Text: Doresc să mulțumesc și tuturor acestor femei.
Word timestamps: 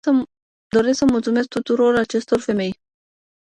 Doresc 0.73 0.97
să 0.97 1.05
mulțumesc 1.05 1.41
și 1.53 1.61
tuturor 1.61 1.95
acestor 1.95 2.41
femei. 2.41 2.73